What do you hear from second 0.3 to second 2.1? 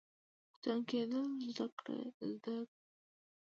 انسان کیدل زده کړئ